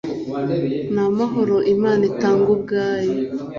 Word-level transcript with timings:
ni 0.93 1.01
amahoro 1.07 1.55
Imana 1.75 2.01
itanga 2.11 2.47
ubwayo 2.55 3.15